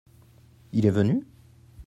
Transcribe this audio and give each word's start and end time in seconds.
Il 0.71 0.87
est 0.87 0.89
venu? 0.89 1.27